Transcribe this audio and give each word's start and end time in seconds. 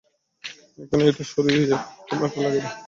এখানে 0.77 1.03
এটা 1.09 1.23
সরিয়ে 1.31 1.63
তোমারটা 2.07 2.39
লাগিয়ে 2.41 2.63
দিব? 2.63 2.73